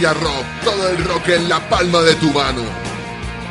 [0.00, 2.62] Rock, todo el rock en la palma de tu mano.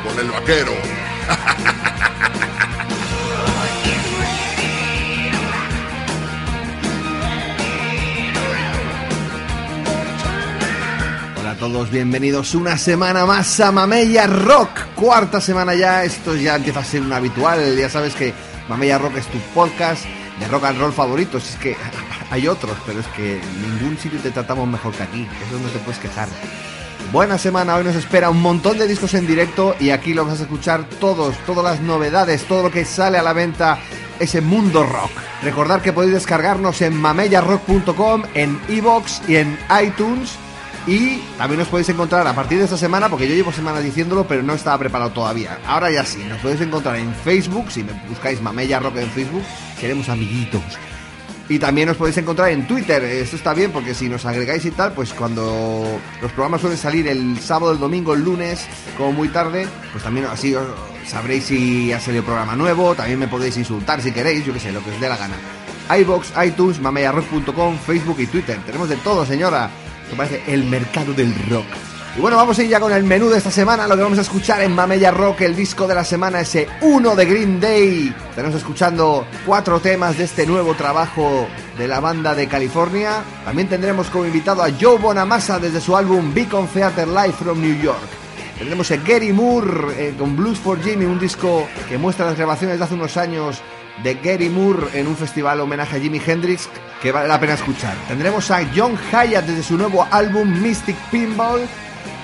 [0.02, 0.72] Con el vaquero.
[11.38, 14.80] Hola a todos, bienvenidos una semana más a Mamella Rock.
[14.96, 17.76] Cuarta semana ya, esto ya empieza a ser un habitual.
[17.76, 18.34] Ya sabes que
[18.68, 20.04] Mamella Rock es tu podcast
[20.40, 21.38] de rock and roll favorito.
[21.38, 21.76] Si es que
[22.32, 25.28] hay otros, pero es que ningún sitio te tratamos mejor que aquí.
[25.46, 26.28] Eso no te puedes quejar.
[27.12, 30.40] Buena semana, hoy nos espera un montón de discos en directo y aquí lo vas
[30.40, 33.78] a escuchar todos, todas las novedades, todo lo que sale a la venta,
[34.18, 35.10] ese mundo rock.
[35.42, 40.30] Recordad que podéis descargarnos en mamellarrock.com, en iVoox y en iTunes.
[40.86, 44.26] Y también nos podéis encontrar a partir de esta semana, porque yo llevo semanas diciéndolo,
[44.26, 45.58] pero no estaba preparado todavía.
[45.66, 49.44] Ahora ya sí, nos podéis encontrar en Facebook, si me buscáis Mamella Rock en Facebook,
[49.78, 50.62] seremos amiguitos.
[51.48, 53.02] Y también os podéis encontrar en Twitter.
[53.02, 57.08] Esto está bien porque si nos agregáis y tal, pues cuando los programas suelen salir
[57.08, 60.54] el sábado, el domingo, el lunes, como muy tarde, pues también así
[61.06, 62.94] sabréis si ha salido programa nuevo.
[62.94, 65.34] También me podéis insultar si queréis, yo que sé, lo que os dé la gana.
[65.98, 68.58] iBox, iTunes, mamellarrock.com, Facebook y Twitter.
[68.64, 69.68] Tenemos de todo, señora.
[70.04, 71.66] Esto parece el mercado del rock.
[72.14, 73.86] Y bueno, vamos a ir ya con el menú de esta semana.
[73.86, 77.16] Lo que vamos a escuchar en Mamella Rock, el disco de la semana, ese 1
[77.16, 78.14] de Green Day.
[78.34, 81.48] Tenemos escuchando cuatro temas de este nuevo trabajo
[81.78, 83.22] de la banda de California.
[83.46, 87.80] También tendremos como invitado a Joe Bonamassa desde su álbum Beacon Theater Live from New
[87.80, 87.98] York.
[88.58, 92.78] Tendremos a Gary Moore eh, con Blues for Jimmy, un disco que muestra las grabaciones
[92.78, 93.62] de hace unos años
[94.02, 96.68] de Gary Moore en un festival homenaje a Jimi Hendrix
[97.00, 97.96] que vale la pena escuchar.
[98.06, 101.62] Tendremos a John Hyatt desde su nuevo álbum Mystic Pinball.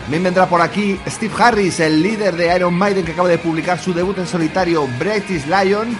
[0.08, 3.78] También vendrá por aquí Steve Harris, el líder de Iron Maiden que acaba de publicar
[3.78, 5.94] su debut en solitario British Lion.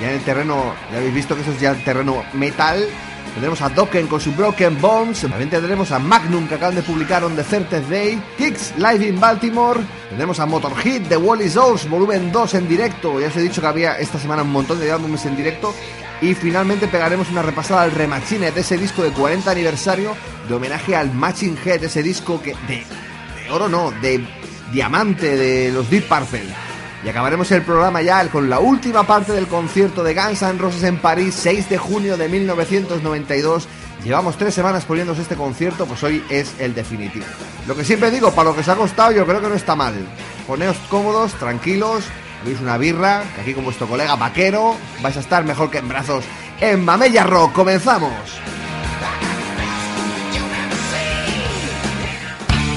[0.00, 2.88] Ya en el terreno, ya habéis visto que eso es ya el terreno metal.
[3.34, 5.20] Tendremos a Dokken con su Broken Bones.
[5.20, 8.18] También tendremos a Magnum que acaban de publicar On the Certain Day.
[8.38, 9.78] Kicks Live in Baltimore.
[10.08, 13.20] Tendremos a Motorhead de Wally Souls, volumen 2 en directo.
[13.20, 15.74] Ya os he dicho que había esta semana un montón de álbumes en directo.
[16.22, 20.16] Y finalmente pegaremos una repasada al Remachine de ese disco de 40 aniversario
[20.48, 22.86] de homenaje al Matching Head, ese disco que de
[23.50, 24.24] oro no, de
[24.72, 26.44] diamante de los Deep Purple.
[27.04, 30.82] Y acabaremos el programa ya con la última parte del concierto de Guns N' Roses
[30.82, 33.66] en París, 6 de junio de 1992.
[34.04, 37.24] Llevamos tres semanas poniéndonos este concierto, pues hoy es el definitivo.
[37.66, 39.74] Lo que siempre digo, para lo que os ha costado, yo creo que no está
[39.74, 39.94] mal.
[40.46, 42.04] Poneos cómodos, tranquilos,
[42.44, 45.88] veis una birra, que aquí con vuestro colega vaquero vais a estar mejor que en
[45.88, 46.24] brazos.
[46.60, 48.12] En Mamella Rock, comenzamos.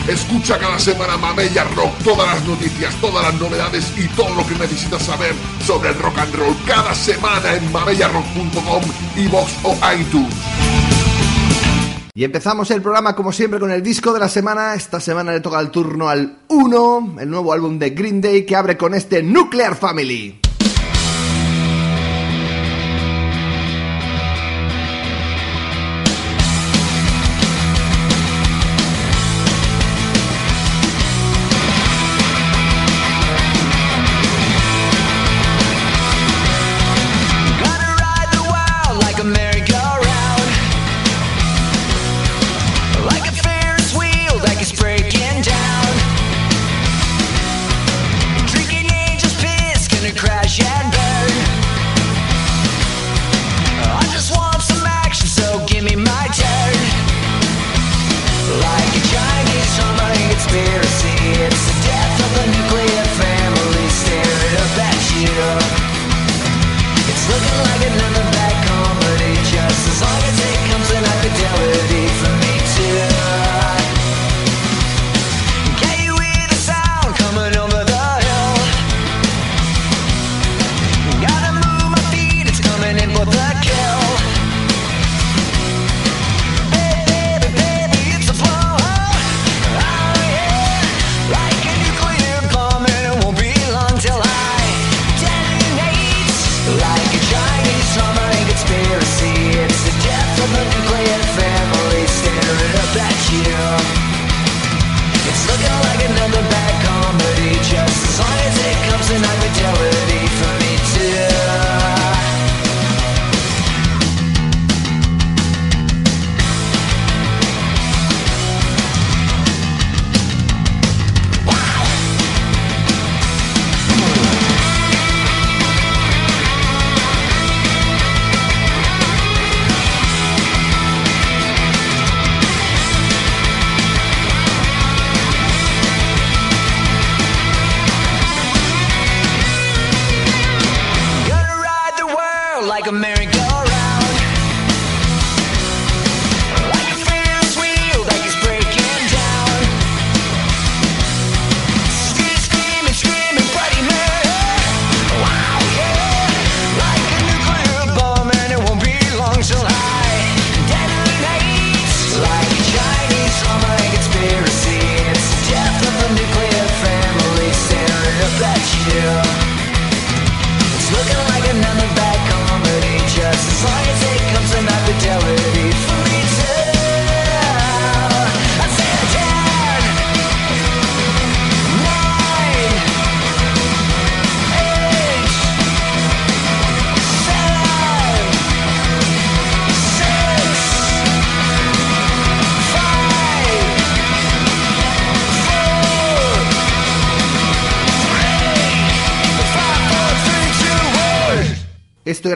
[0.08, 4.56] Escucha cada semana Mamella Rock, todas las noticias, todas las novedades y todo lo que
[4.56, 5.34] necesitas saber
[5.66, 8.84] sobre el rock and roll cada semana en mamellarrock.com,
[9.16, 10.34] iVoox o iTunes.
[12.14, 14.76] Y empezamos el programa como siempre con el disco de la semana.
[14.76, 18.58] Esta semana le toca el turno al 1, el nuevo álbum de Green Day que
[18.58, 20.43] abre con este Nuclear Family.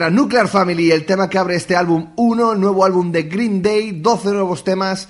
[0.06, 4.30] Nuclear Family, el tema que abre este álbum 1, nuevo álbum de Green Day, 12
[4.30, 5.08] nuevos temas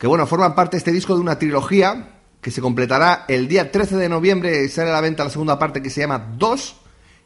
[0.00, 2.08] que bueno, forman parte de este disco de una trilogía
[2.40, 5.82] que se completará el día 13 de noviembre, sale a la venta la segunda parte
[5.82, 6.76] que se llama 2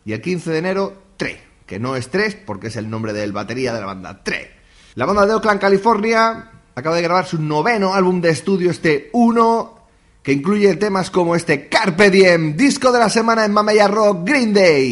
[0.06, 1.37] y el 15 de enero 3,
[1.67, 4.49] que no es 3 porque es el nombre del batería de la banda 3.
[4.97, 9.87] La banda de Oakland, California, acaba de grabar su noveno álbum de estudio, este 1,
[10.25, 14.53] que incluye temas como este Carpe Diem, disco de la semana en Mamella Rock Green
[14.53, 14.91] Day.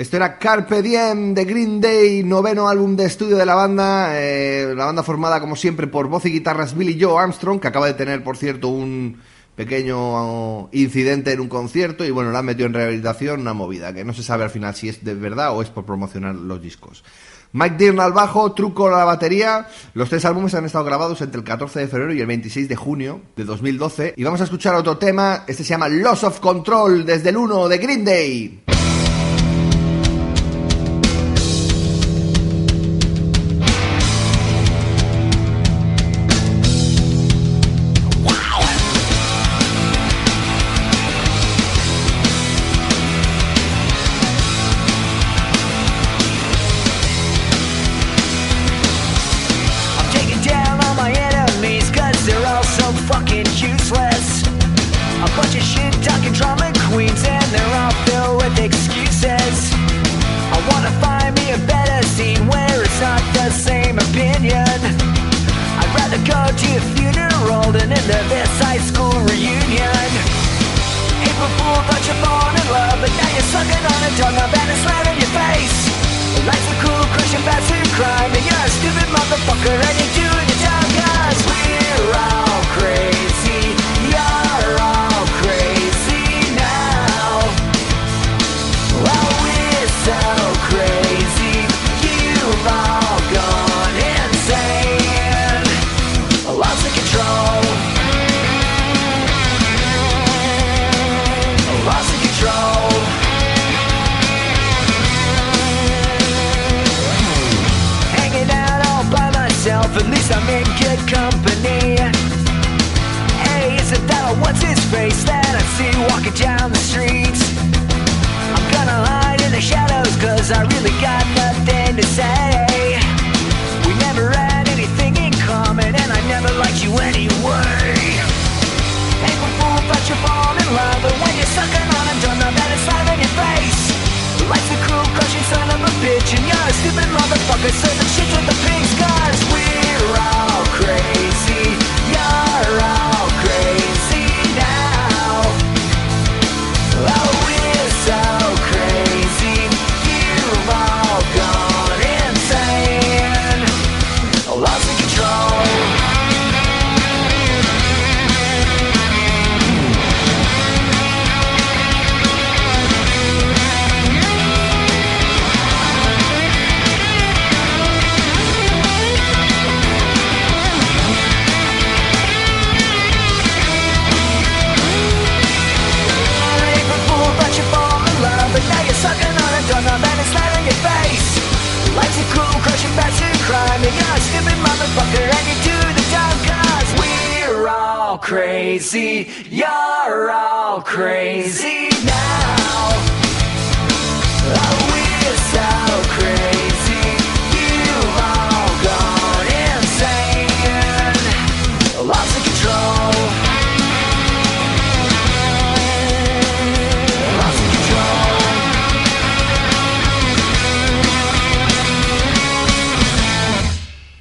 [0.00, 4.18] Esto era Carpe Diem de Green Day, noveno álbum de estudio de la banda.
[4.18, 7.84] eh, la banda formada, como siempre, por voz y guitarras Billy Joe Armstrong, que acaba
[7.86, 9.20] de tener, por cierto, un
[9.56, 14.02] pequeño incidente en un concierto y bueno, la han metido en rehabilitación, una movida, que
[14.02, 17.04] no se sabe al final si es de verdad o es por promocionar los discos.
[17.52, 19.68] Mike Dearn al bajo, Truco a la batería.
[19.92, 22.76] Los tres álbumes han estado grabados entre el 14 de febrero y el 26 de
[22.76, 24.14] junio de 2012.
[24.16, 27.68] Y vamos a escuchar otro tema, este se llama Loss of Control, desde el 1
[27.68, 28.62] de Green Day.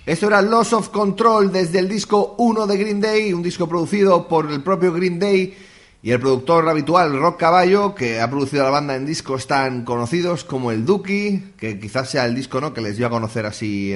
[0.10, 4.28] Esto era Loss of Control desde el disco 1 de Green Day, un disco producido
[4.28, 5.56] por el propio Green Day
[6.02, 9.86] y el productor habitual Rock Caballo, que ha producido a la banda en discos tan
[9.86, 12.74] conocidos como el Duki, que quizás sea el disco ¿no?
[12.74, 13.96] que les dio a conocer así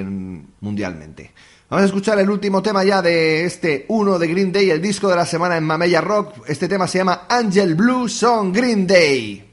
[0.62, 1.32] mundialmente.
[1.68, 5.10] Vamos a escuchar el último tema ya de este 1 de Green Day, el disco
[5.10, 6.48] de la semana en Mamella Rock.
[6.48, 9.53] Este tema se llama Angel Blue Song Green Day.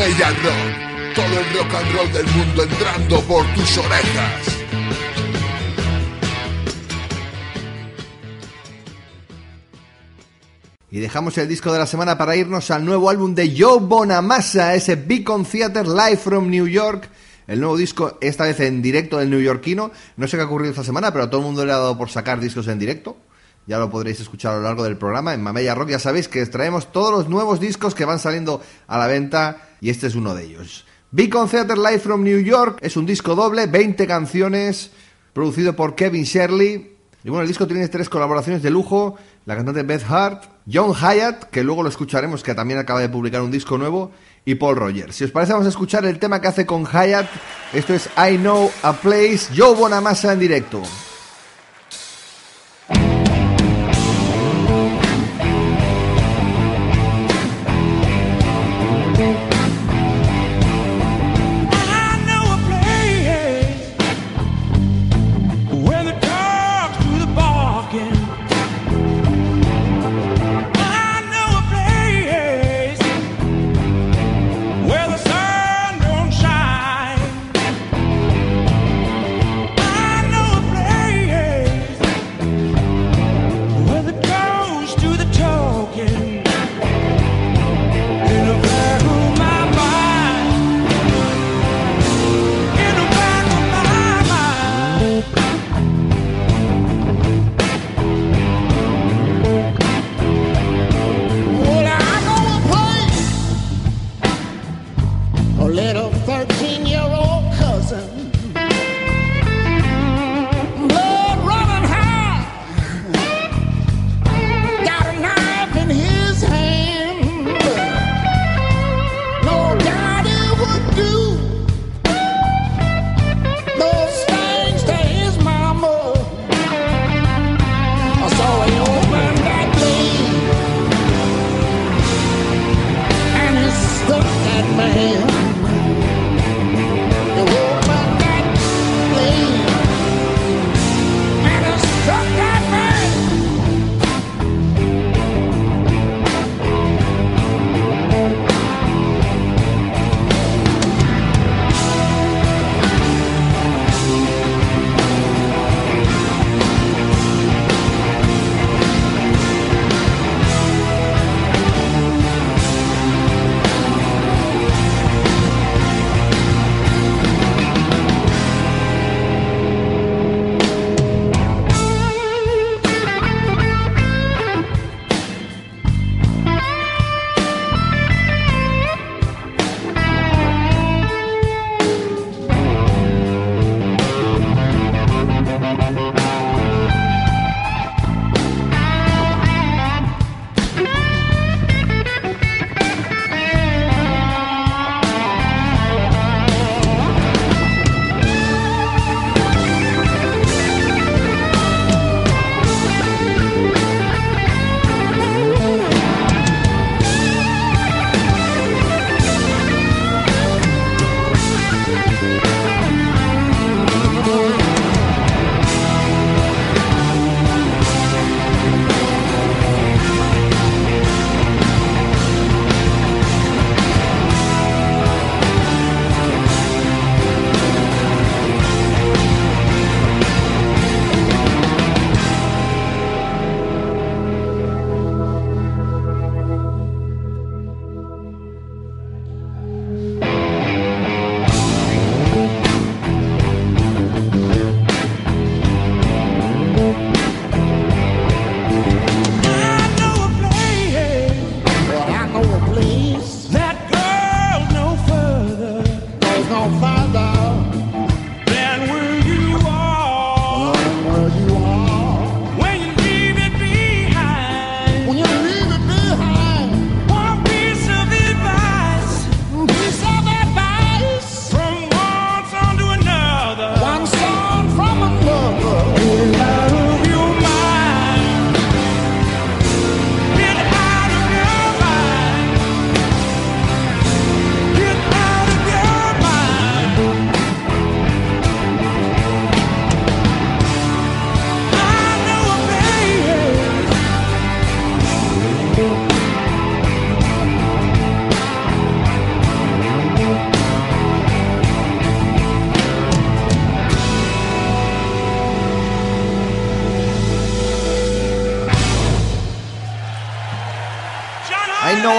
[0.00, 4.56] Mamella Rock, todo el rock and roll del mundo entrando por tus orejas.
[10.92, 14.74] Y dejamos el disco de la semana para irnos al nuevo álbum de Joe Bonamassa,
[14.74, 17.08] ese Beacon Theater Live from New York.
[17.46, 19.90] El nuevo disco, esta vez en directo del neoyorquino.
[20.16, 21.96] No sé qué ha ocurrido esta semana, pero a todo el mundo le ha dado
[21.96, 23.16] por sacar discos en directo.
[23.66, 25.34] Ya lo podréis escuchar a lo largo del programa.
[25.34, 28.98] En Mamella Rock ya sabéis que extraemos todos los nuevos discos que van saliendo a
[28.98, 30.84] la venta y este es uno de ellos.
[31.10, 34.90] Beacon Theater Live from New York es un disco doble, 20 canciones,
[35.32, 36.96] producido por Kevin Shirley.
[37.22, 41.50] Y bueno, el disco tiene tres colaboraciones de lujo, la cantante Beth Hart, John Hyatt,
[41.50, 44.12] que luego lo escucharemos, que también acaba de publicar un disco nuevo,
[44.44, 45.16] y Paul Rogers.
[45.16, 47.28] Si os parece, vamos a escuchar el tema que hace con Hyatt.
[47.72, 50.82] Esto es I Know a Place, Joe Bonamassa en directo.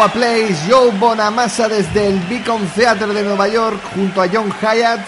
[0.01, 4.51] Know a Place, Joe Bonamassa desde el Beacon Theater de Nueva York junto a John
[4.51, 4.99] Hyatt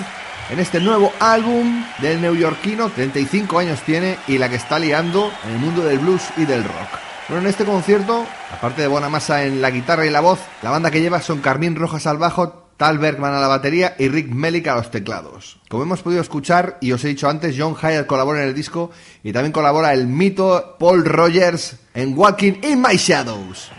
[0.51, 5.53] en este nuevo álbum del neoyorquino, 35 años tiene y la que está liando en
[5.53, 6.99] el mundo del blues y del rock.
[7.27, 10.91] Bueno, en este concierto, aparte de Bonamassa en la guitarra y la voz, la banda
[10.91, 14.67] que lleva son Carmín Rojas al bajo, Tal Bergman a la batería y Rick Melick
[14.67, 15.59] a los teclados.
[15.69, 18.91] Como hemos podido escuchar y os he dicho antes, John Hyatt colabora en el disco
[19.23, 23.71] y también colabora el mito Paul Rogers en Walking in My Shadows.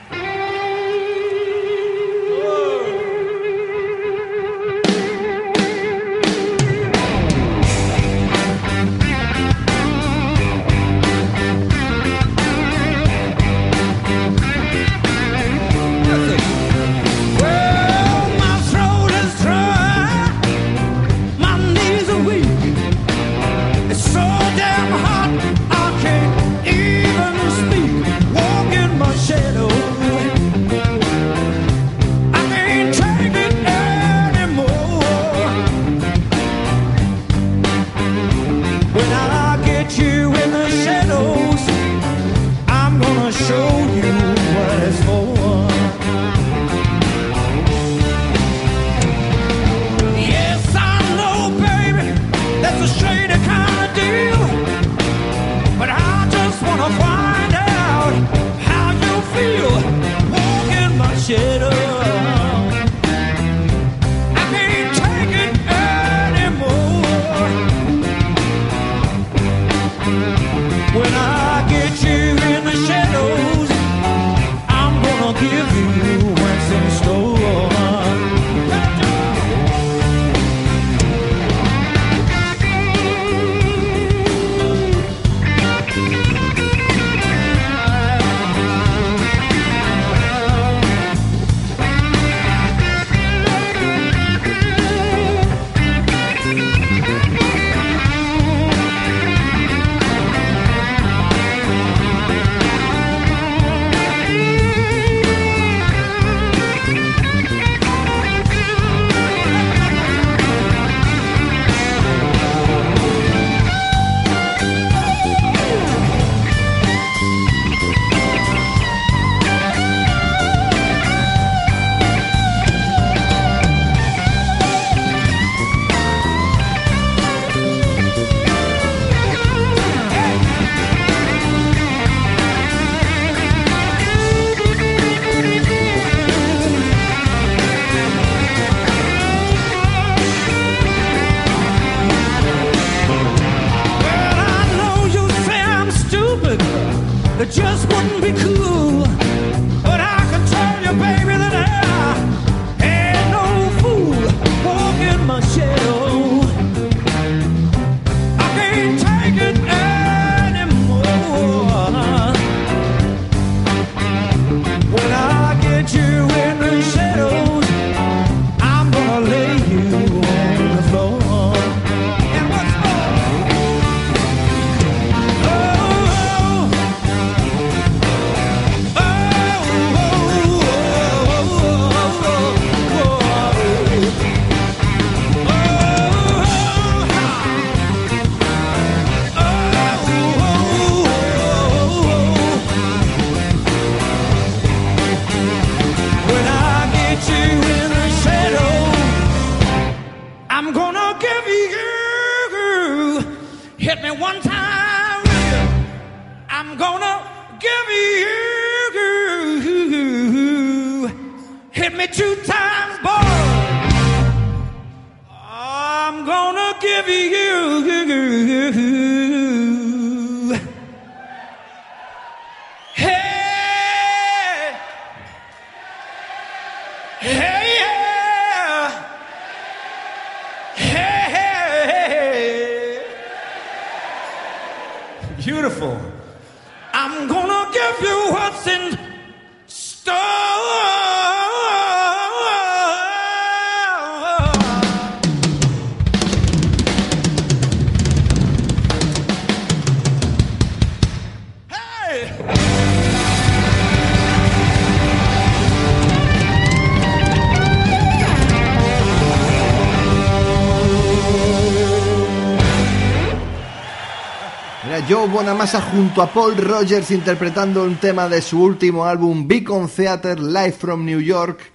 [265.65, 270.73] Bonamassa junto a Paul Rogers interpretando un tema de su último álbum Beacon Theater Live
[270.73, 271.73] from New York.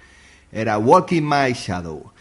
[0.52, 2.12] Era Walking My Shadow.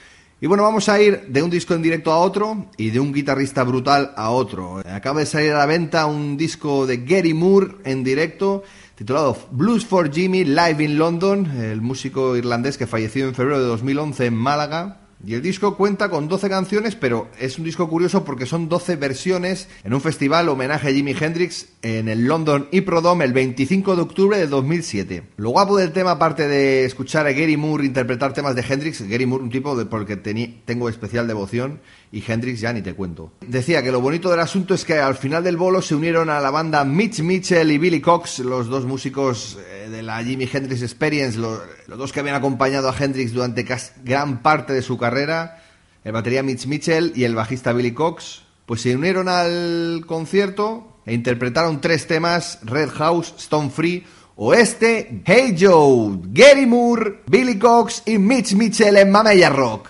[0.40, 3.12] Y bueno, vamos a ir de un disco en directo a otro y de un
[3.12, 4.78] guitarrista brutal a otro.
[4.78, 8.62] Acaba de salir a la venta un disco de Gary Moore en directo
[8.94, 13.66] titulado Blues for Jimmy Live in London, el músico irlandés que falleció en febrero de
[13.66, 15.07] 2011 en Málaga.
[15.24, 18.94] Y el disco cuenta con 12 canciones, pero es un disco curioso porque son 12
[18.96, 24.02] versiones en un festival homenaje a Jimi Hendrix en el London Hippodrome el 25 de
[24.02, 25.24] octubre de 2007.
[25.37, 29.26] Lo guapo del tema, aparte de escuchar a Gary Moore interpretar temas de Hendrix, Gary
[29.26, 33.32] Moore un tipo por el que tengo especial devoción, y Hendrix ya ni te cuento.
[33.46, 36.40] Decía que lo bonito del asunto es que al final del bolo se unieron a
[36.40, 40.82] la banda Mitch Mitchell y Billy Cox, los dos músicos eh, de la Jimi Hendrix
[40.82, 43.66] Experience, lo- los, dos que habían acompañado a Hendrix durante
[44.04, 45.62] gran parte de su carrera,
[46.04, 51.12] el batería Mitch Mitchell y el bajista Billy Cox, pues se unieron al concierto e
[51.14, 54.04] interpretaron tres temas, Red House, Stone Free
[54.36, 59.88] o este, Hey Joe, Gary Moore, Billy Cox y Mitch Mitchell en Mamella Rock.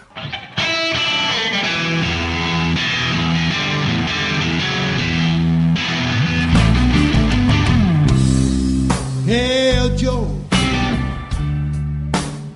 [9.97, 10.25] Joe,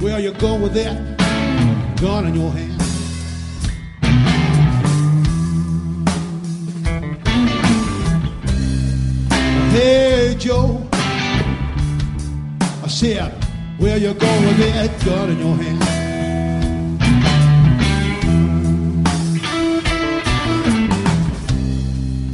[0.01, 0.97] where you going with that
[2.01, 2.83] gun in your hand?
[9.73, 10.87] Hey, Joe,
[12.61, 13.33] I said,
[13.79, 15.83] where you going with that gun in your hand?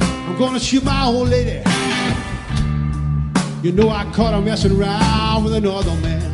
[0.01, 1.68] I'm gonna shoot my old lady.
[3.61, 6.33] You know I caught her messing around with another man.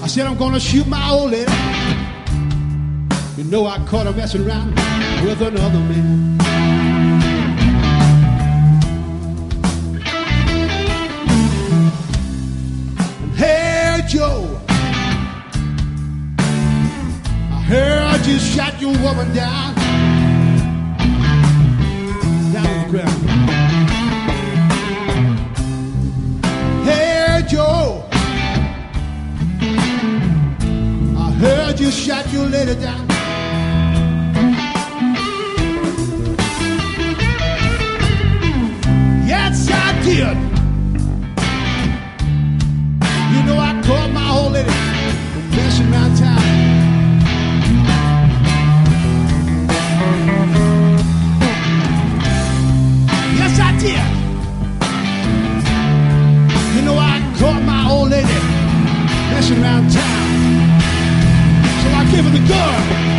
[0.00, 1.50] I said I'm gonna shoot my old lady.
[3.36, 4.76] You know I caught her messing around
[5.24, 6.38] with another man.
[13.34, 14.60] Hey Joe,
[17.50, 19.73] I heard you shot your woman down
[22.94, 23.20] ground.
[26.86, 28.04] Hey Joe,
[31.18, 33.04] I heard you shot your lady down.
[39.26, 40.36] Yes, I did.
[43.32, 44.70] You know I caught my old lady
[45.56, 46.43] messing around town.
[62.24, 63.13] Give her the gun.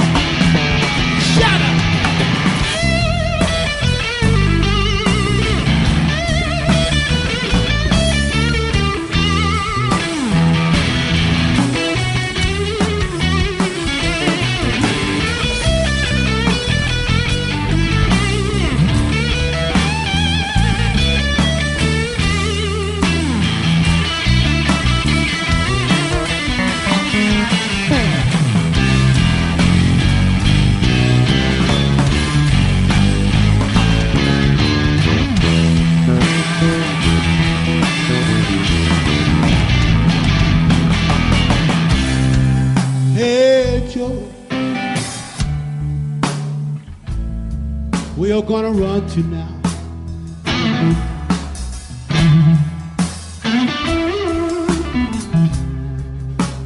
[49.09, 49.61] To now.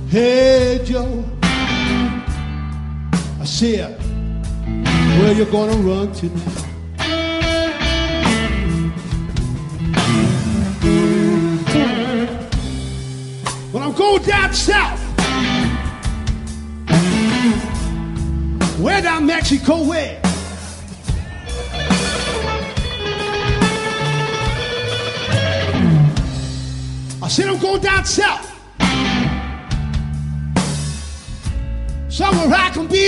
[0.10, 1.24] Hey, Joe.
[3.40, 4.00] I said,
[5.20, 6.69] where you gonna run to now?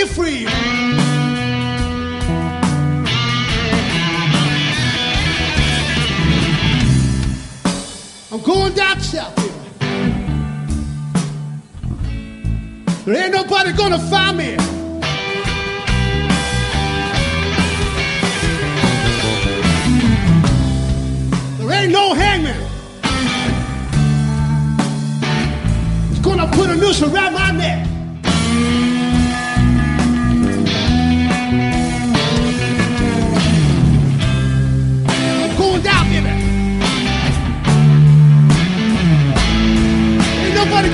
[0.05, 0.47] Free.
[8.31, 9.51] I'm going down south here.
[13.05, 14.55] There ain't nobody gonna find me.
[21.57, 22.61] There ain't no hangman.
[26.09, 27.90] He's gonna put a noose around my neck.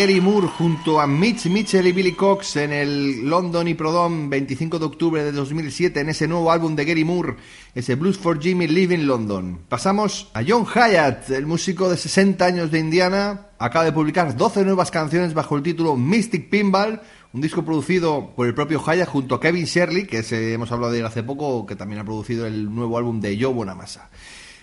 [0.00, 4.78] Gary Moore junto a Mitch Mitchell y Billy Cox en el London y Prodom 25
[4.78, 7.36] de octubre de 2007 en ese nuevo álbum de Gary Moore,
[7.74, 9.60] ese Blues for Jimmy Living London.
[9.68, 14.64] Pasamos a John Hyatt, el músico de 60 años de Indiana, acaba de publicar 12
[14.64, 17.02] nuevas canciones bajo el título Mystic Pinball,
[17.34, 20.24] un disco producido por el propio Hyatt junto a Kevin Shirley, que
[20.54, 23.52] hemos hablado de él hace poco, que también ha producido el nuevo álbum de Joe
[23.52, 24.08] Bonamassa.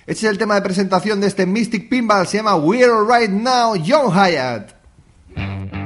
[0.07, 3.29] Este es el tema de presentación de este Mystic Pinball, se llama We're All Right
[3.29, 4.76] Now, John Hyatt.
[5.38, 5.76] Mm-hmm.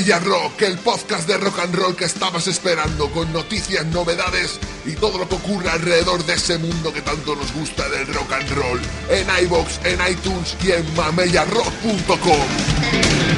[0.00, 4.94] Vaya Rock, el podcast de rock and roll que estabas esperando, con noticias, novedades y
[4.94, 8.50] todo lo que ocurre alrededor de ese mundo que tanto nos gusta del rock and
[8.52, 8.80] roll.
[9.10, 13.29] En iBox, en iTunes y en mameyarrock.com.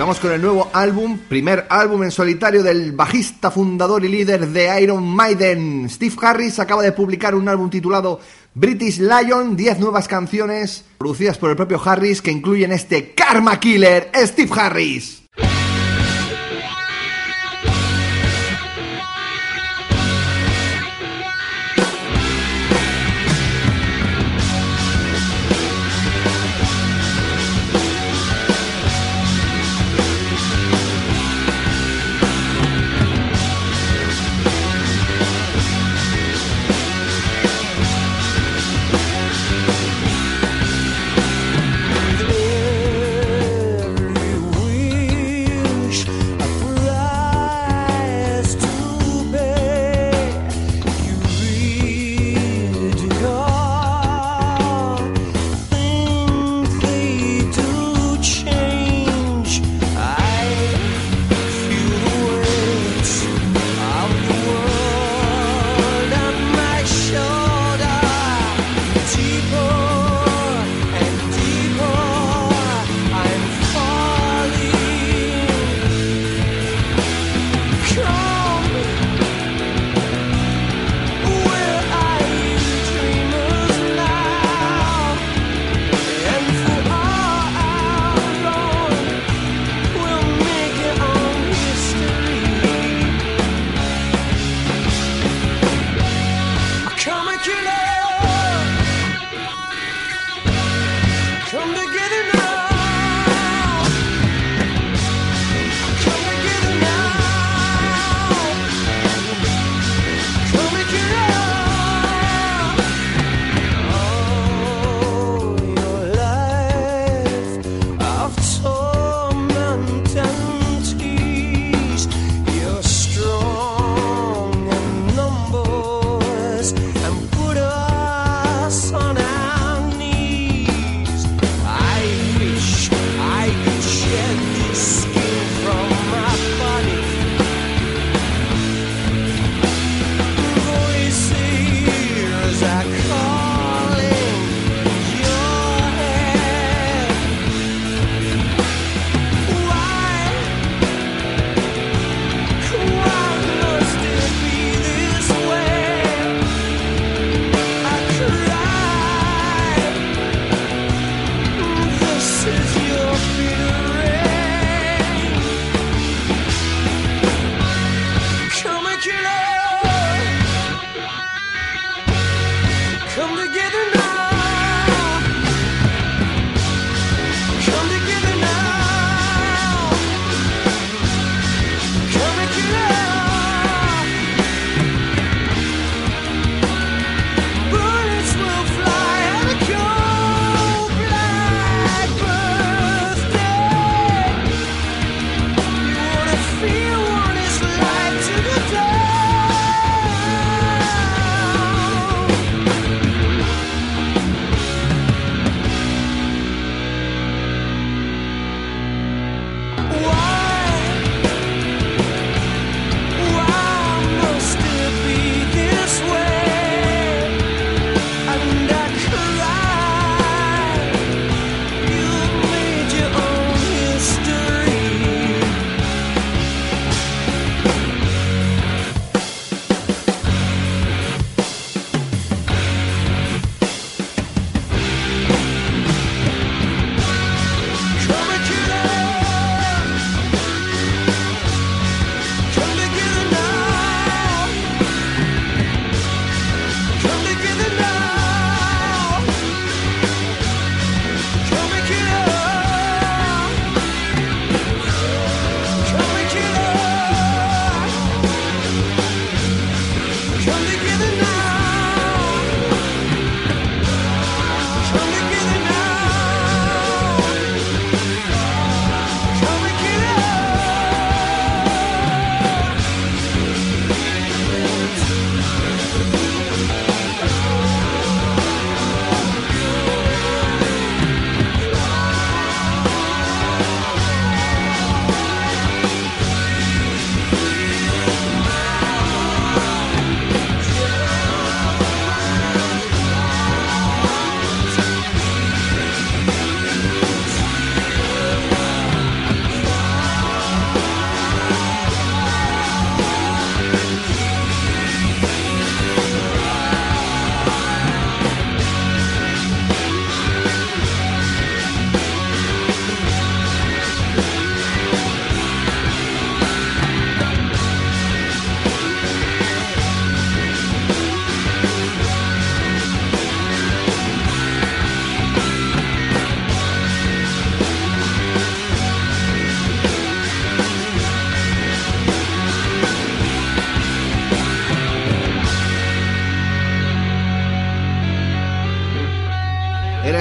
[0.00, 4.82] vamos con el nuevo álbum, primer álbum en solitario del bajista, fundador y líder de
[4.82, 5.90] Iron Maiden.
[5.90, 8.18] Steve Harris acaba de publicar un álbum titulado
[8.54, 14.10] British Lion, 10 nuevas canciones producidas por el propio Harris que incluyen este Karma Killer,
[14.14, 15.19] Steve Harris.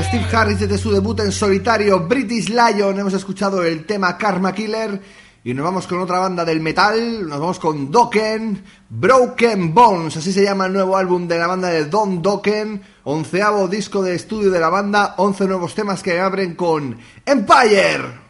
[0.10, 2.98] Steve Harris desde su debut en solitario British Lion.
[3.00, 5.00] Hemos escuchado el tema Karma Killer.
[5.44, 7.30] Y nos vamos con otra banda del metal.
[7.30, 8.64] Nos vamos con Dokken.
[8.90, 10.18] Broken Bones.
[10.18, 12.82] Así se llama el nuevo álbum de la banda de Don Dokken.
[13.04, 15.14] Onceavo disco de estudio de la banda.
[15.18, 18.29] Once nuevos temas que abren con Empire.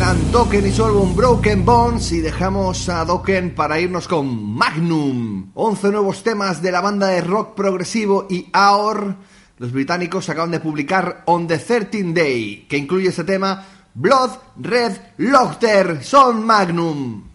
[0.00, 0.16] Eran
[0.64, 5.50] y su álbum Broken Bones y dejamos a Dokken para irnos con Magnum.
[5.52, 9.16] 11 nuevos temas de la banda de rock progresivo y AOR.
[9.58, 14.92] Los británicos acaban de publicar On the 13th Day, que incluye este tema Blood Red
[15.18, 16.02] Logter.
[16.02, 17.29] Son Magnum.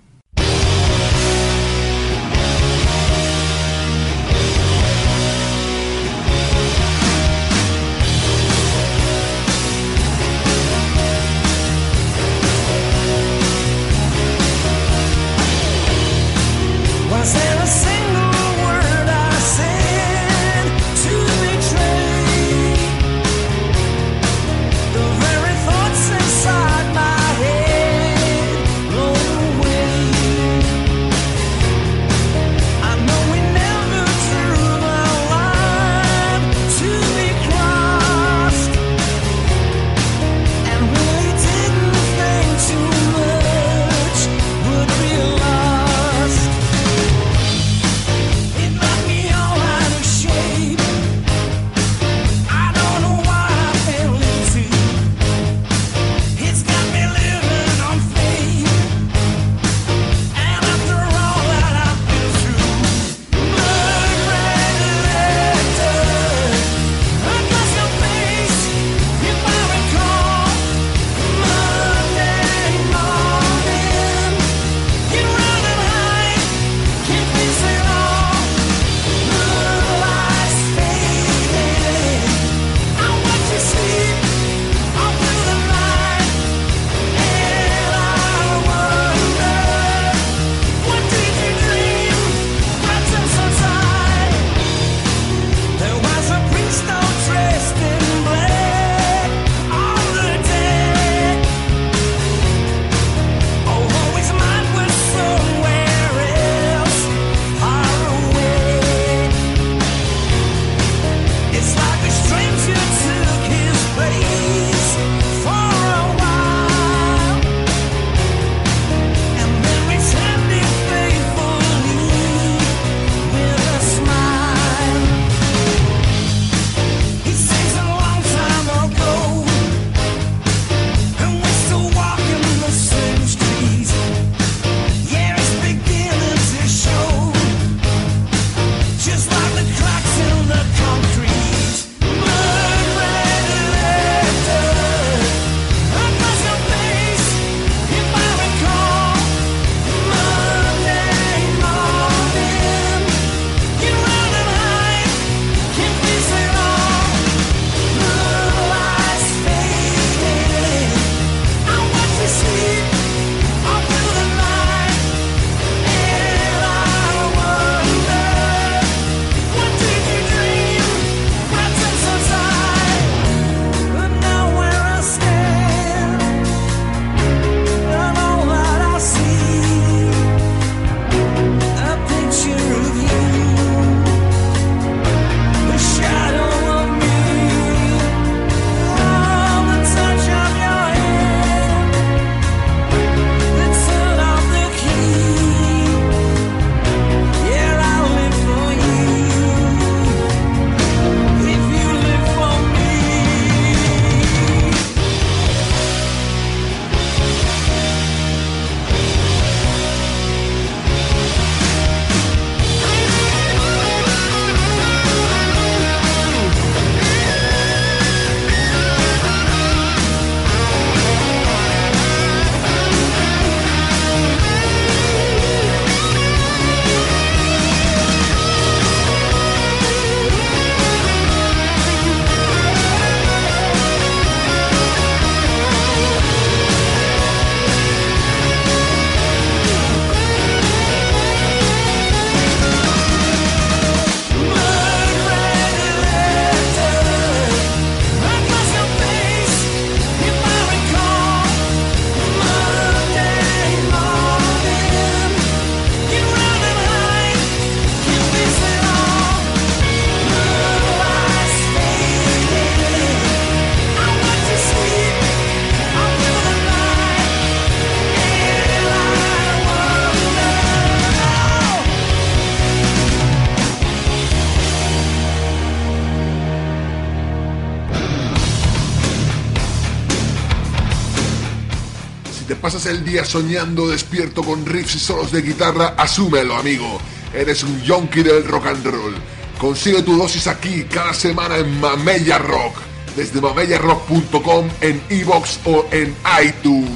[282.85, 286.99] El día soñando despierto con riffs y solos de guitarra, asúmelo, amigo.
[287.33, 289.15] Eres un yonki del rock and roll.
[289.59, 292.77] Consigue tu dosis aquí cada semana en Mamella Rock,
[293.15, 296.89] desde mameyarrock.com en iBox o en iTunes.